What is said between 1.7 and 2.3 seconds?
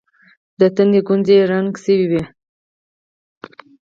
سوې.